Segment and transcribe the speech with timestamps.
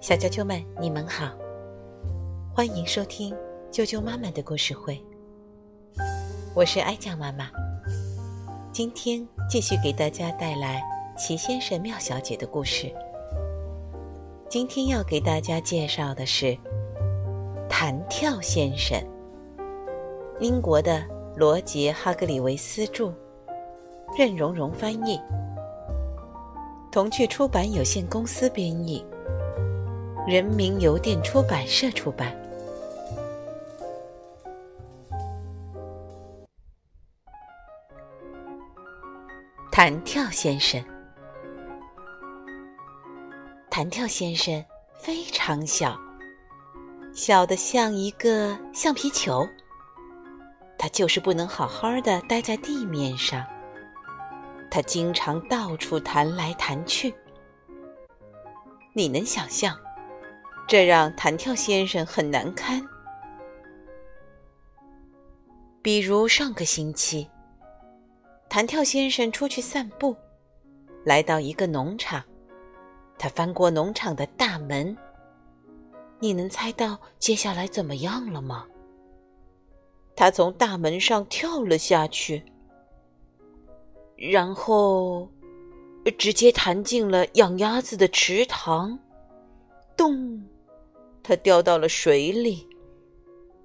[0.00, 1.30] 小啾啾们，你们好，
[2.54, 3.36] 欢迎收听
[3.70, 4.98] 啾啾妈妈的故事会。
[6.54, 7.50] 我是哀酱妈妈，
[8.72, 10.82] 今天继续给大家带来
[11.18, 12.90] 齐先生、妙小姐的故事。
[14.48, 16.56] 今天要给大家介绍的是
[17.68, 18.98] 弹跳先生，
[20.40, 21.04] 英国的
[21.36, 23.12] 罗杰·哈格里维斯著，
[24.16, 25.20] 任蓉蓉翻译，
[26.96, 29.04] 童趣出版有限公司编译，
[30.26, 32.34] 人民邮电出版社出版。
[39.70, 40.82] 弹跳先生，
[43.68, 46.00] 弹跳先生非常小，
[47.12, 49.46] 小的像一个橡皮球。
[50.78, 53.44] 他就是不能好好的待在地面上，
[54.70, 57.14] 他经常到处弹来弹去。
[58.92, 59.78] 你能想象，
[60.66, 62.82] 这让弹跳先生很难堪。
[65.82, 67.28] 比如上个星期。
[68.48, 70.16] 弹跳先生出去散步，
[71.04, 72.22] 来到一个农场，
[73.18, 74.96] 他翻过农场的大门。
[76.20, 78.66] 你能猜到接下来怎么样了吗？
[80.14, 82.42] 他从大门上跳了下去，
[84.16, 85.28] 然后
[86.18, 88.98] 直接弹进了养鸭子的池塘。
[89.96, 90.42] 咚！
[91.22, 92.68] 它掉到了水里，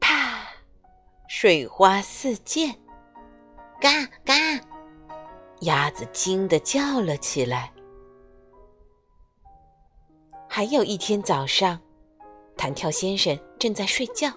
[0.00, 0.48] 啪！
[1.28, 2.74] 水花四溅。
[3.80, 4.34] 嘎嘎！
[5.60, 7.72] 鸭子惊得叫了起来。
[10.48, 11.78] 还有一天早上，
[12.56, 14.30] 弹跳先生正在睡觉，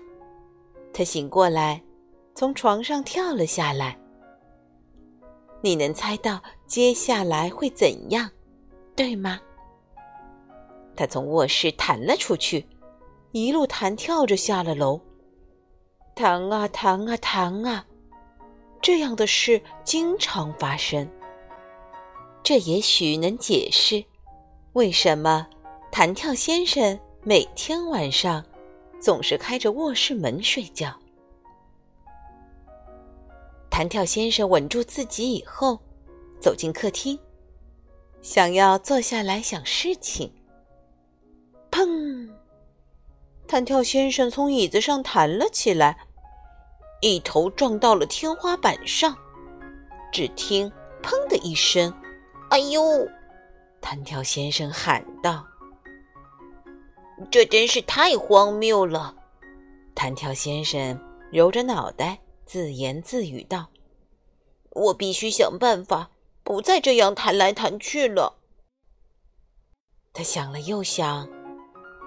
[0.94, 1.82] 他醒过来，
[2.36, 3.98] 从床上跳了下来。
[5.62, 8.30] 你能猜到接下来会怎样，
[8.96, 9.40] 对吗？
[10.96, 12.66] 他从卧室弹了出去，
[13.32, 15.00] 一路弹跳着下了楼。
[16.16, 17.86] 弹啊弹啊弹啊！
[18.82, 21.08] 这样的事经常发生，
[22.42, 24.04] 这也许能解释
[24.74, 25.48] 为什么
[25.92, 28.44] 弹跳先生每天晚上
[29.00, 30.96] 总是开着卧室门睡觉。
[33.78, 35.80] 弹跳先生稳住自己以后，
[36.40, 37.20] 走进客厅，
[38.24, 40.34] 想要坐下来想事情。
[41.70, 42.28] 砰！
[43.48, 45.96] 弹跳先生从椅子上弹了起来。
[47.02, 49.16] 一头撞到了天花板上，
[50.12, 50.68] 只听
[51.04, 51.94] “砰”的一声
[52.50, 53.08] ，“哎呦！”
[53.80, 55.46] 弹跳先生喊道
[57.30, 59.16] ：“这真是太荒谬了！”
[59.94, 61.00] 弹跳先生
[61.32, 63.68] 揉着脑袋自言自语道
[64.72, 66.10] ：“我必须想办法，
[66.44, 68.38] 不再这样弹来弹去了。”
[70.14, 71.30] 他想了又想，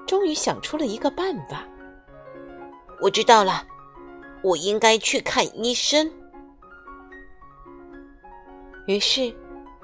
[0.06, 1.68] 终于想出了一个办法。
[3.02, 3.66] 我知道了。
[4.42, 6.10] 我应该去看医生。
[8.86, 9.30] 于是，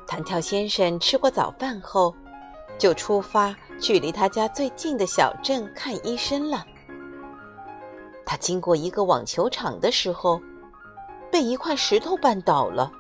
[0.07, 2.17] 弹跳先生吃过早饭后，
[2.79, 6.67] 就出发去离他家最近的小镇看医生了。
[8.27, 10.41] 他经过一个网球场的时候，
[11.31, 12.93] 被一块石头绊倒了。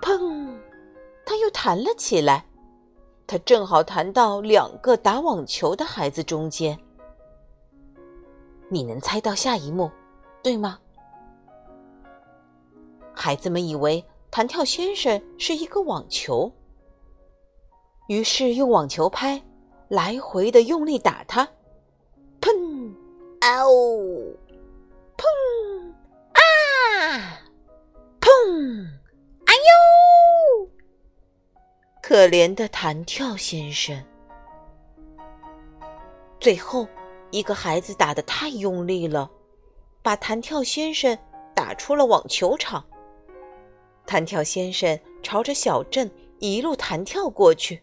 [0.00, 0.48] 砰！
[1.26, 2.46] 他又弹了起来，
[3.26, 6.78] 他正好弹到两个打网球的孩子中间。
[8.68, 9.90] 你能猜到下一幕？
[10.42, 10.78] 对吗？
[13.12, 16.50] 孩子们以为弹跳先生是一个网球，
[18.08, 19.42] 于是用网球拍
[19.88, 21.48] 来回的用力打他。
[23.42, 23.48] 砰！
[23.48, 24.36] 啊哦！
[25.16, 25.92] 砰！
[26.32, 27.40] 啊！
[28.20, 28.86] 砰！
[29.46, 30.70] 哎呦！
[32.00, 34.00] 可怜的弹跳先生。
[36.38, 36.86] 最后
[37.32, 39.28] 一个孩子打得太用力了。
[40.04, 41.16] 把弹跳先生
[41.54, 42.84] 打出了网球场。
[44.04, 46.10] 弹跳先生朝着小镇
[46.40, 47.82] 一路弹跳过去。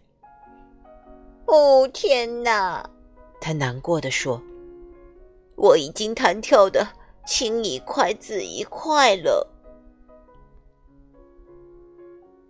[1.45, 2.89] 哦天哪！
[3.39, 4.41] 他难过的说
[5.59, 6.87] ：“我已经弹跳的
[7.27, 9.45] 青一块紫一块了。”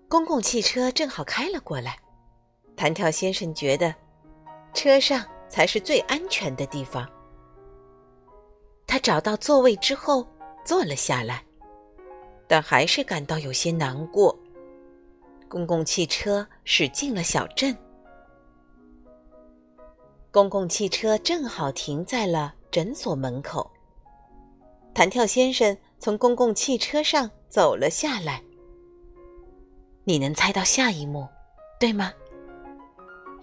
[0.08, 2.00] 公共汽车正好开了过来，
[2.76, 3.94] 弹跳先生觉得
[4.74, 7.08] 车上才是最安全的地方。
[8.88, 10.26] 他找到座位之后
[10.66, 11.44] 坐了下来，
[12.48, 14.36] 但还是感到有些难过。
[15.48, 17.76] 公共汽车驶进了小镇，
[20.32, 23.70] 公共汽车正好停在了诊所门口。
[24.94, 28.44] 弹跳先生从公共汽车上走了下来。
[30.04, 31.28] 你能猜到下一幕，
[31.80, 32.12] 对吗？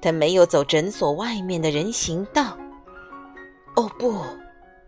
[0.02, 2.56] 他没有走诊所外面的人行道。
[3.76, 4.22] 哦不，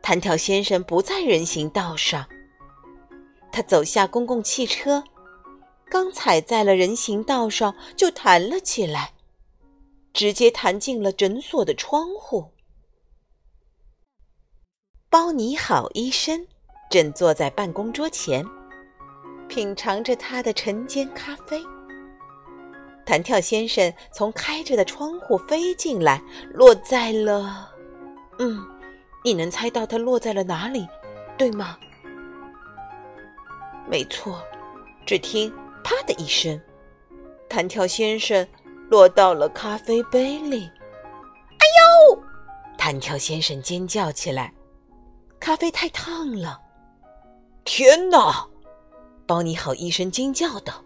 [0.02, 2.26] 弹跳先生不在人行道上。
[3.50, 5.02] 他走下公共汽车，
[5.88, 9.14] 刚踩在了人行道上，就弹了起来，
[10.12, 12.52] 直接弹进了诊所的窗户。
[15.10, 16.46] 包你好，医生，
[16.90, 18.44] 正坐在办公桌前，
[19.48, 21.64] 品尝着他的晨间咖啡。
[23.06, 26.22] 弹跳先生从开着的窗户飞进来，
[26.52, 27.70] 落在了……
[28.38, 28.62] 嗯，
[29.24, 30.86] 你能猜到他落在了哪里，
[31.38, 31.78] 对吗？
[33.88, 34.42] 没错，
[35.06, 35.50] 只听
[35.82, 36.60] “啪”的一声，
[37.48, 38.46] 弹跳先生
[38.90, 40.70] 落到了咖啡杯里。
[41.60, 41.64] 哎
[42.12, 42.22] 呦！
[42.76, 44.52] 弹跳先生尖叫起来，
[45.40, 46.60] 咖啡太烫了！
[47.64, 48.46] 天哪！
[49.26, 50.82] 包你好医生惊叫道。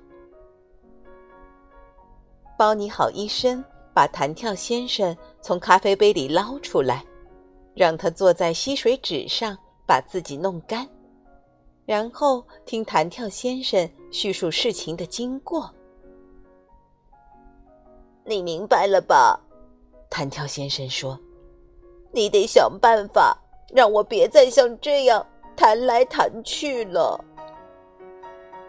[2.56, 3.64] 包你好医生
[3.94, 7.04] 把弹跳先生从咖啡杯里捞出来，
[7.74, 9.56] 让他坐在吸水纸上，
[9.86, 10.88] 把自己弄干。
[11.84, 15.68] 然后听弹跳先生叙述事情的经过。
[18.24, 19.40] 你明白了吧？
[20.08, 21.18] 弹跳先生说
[22.12, 23.36] ：“你得想办法
[23.72, 25.26] 让我别再像这样
[25.56, 27.22] 弹来弹去了。”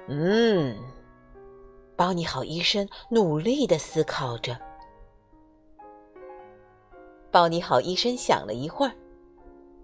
[0.07, 0.75] 嗯，
[1.95, 4.57] 包你好医生努力的思考着。
[7.31, 8.93] 包你好医生想了一会儿，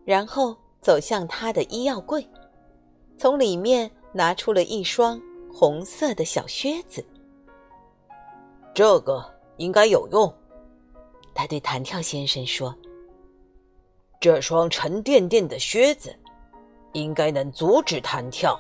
[0.06, 2.27] 然后走向他的医药柜。
[3.18, 5.19] 从里面拿出了一双
[5.51, 7.04] 红色的小靴子，
[8.74, 9.24] 这个
[9.57, 10.33] 应该有用。
[11.33, 12.74] 他对弹跳先生说
[14.19, 16.13] ：“这双沉甸甸的靴子
[16.94, 18.60] 应该能阻止弹跳。”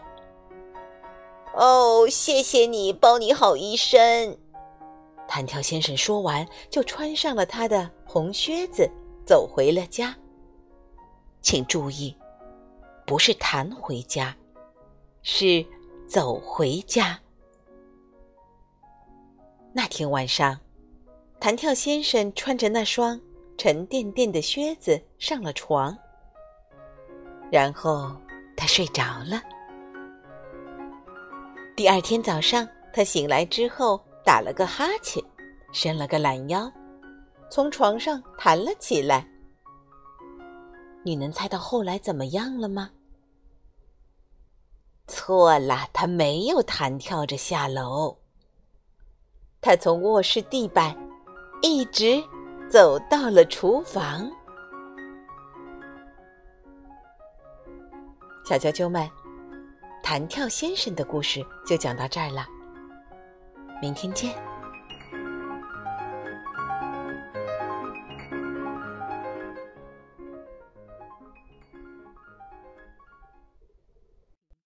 [1.53, 4.37] 哦，谢谢你，包你好，一身。
[5.27, 8.89] 弹跳先生说完，就穿上了他的红靴子，
[9.25, 10.15] 走回了家。
[11.41, 12.15] 请注意，
[13.05, 14.35] 不是弹回家。
[15.21, 15.65] 是
[16.07, 17.19] 走回家。
[19.73, 20.59] 那天晚上，
[21.39, 23.19] 弹跳先生穿着那双
[23.59, 25.93] 沉甸甸的靴子上了床，
[27.51, 28.15] 然后
[28.55, 29.43] 他睡着了。
[31.75, 35.21] 第二天早上，他醒来之后打了个哈欠，
[35.73, 36.71] 伸了个懒腰，
[37.51, 39.27] 从床上弹了起来。
[41.03, 42.89] 你能猜到后来怎么样了吗？
[45.05, 48.17] 错了，他没有弹跳着下楼。
[49.59, 50.95] 他从卧室地板
[51.61, 52.23] 一直
[52.69, 54.29] 走到了厨房。
[58.45, 59.09] 小啾啾们，
[60.03, 62.47] 弹跳先生的故事就讲到这儿了。
[63.81, 64.48] 明天见。